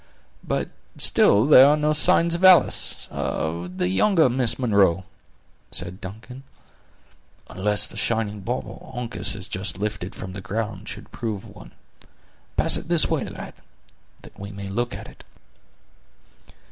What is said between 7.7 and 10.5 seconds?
the shining bauble Uncas has just lifted from the